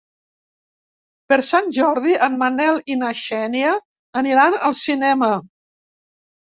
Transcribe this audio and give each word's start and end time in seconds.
Per 1.33 1.37
Sant 1.49 1.69
Jordi 1.79 2.17
en 2.29 2.39
Manel 2.45 2.81
i 2.95 2.99
na 3.05 3.13
Xènia 3.23 3.77
aniran 4.25 4.61
al 4.71 4.79
cinema. 4.85 5.35